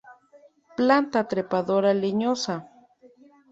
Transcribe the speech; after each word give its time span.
Planta 0.77 1.19
trepadora 1.31 1.91
leñosa. 2.01 2.55